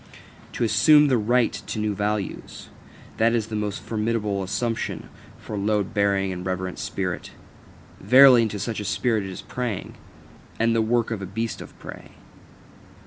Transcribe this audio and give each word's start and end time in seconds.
To 0.53 0.63
assume 0.63 1.09
the 1.09 1.17
right 1.19 1.53
to 1.53 1.77
new 1.77 1.93
values 1.93 2.69
that 3.17 3.35
is 3.35 3.49
the 3.49 3.55
most 3.55 3.83
formidable 3.83 4.41
assumption 4.41 5.09
for 5.37 5.53
a 5.53 5.59
load 5.59 5.93
bearing 5.93 6.33
and 6.33 6.43
reverent 6.43 6.79
spirit. 6.79 7.33
Verily, 7.99 8.41
unto 8.41 8.57
such 8.57 8.79
a 8.79 8.85
spirit 8.85 9.25
it 9.25 9.29
is 9.29 9.43
preying, 9.43 9.93
and 10.59 10.75
the 10.75 10.81
work 10.81 11.11
of 11.11 11.21
a 11.21 11.27
beast 11.27 11.61
of 11.61 11.77
prey. 11.77 12.13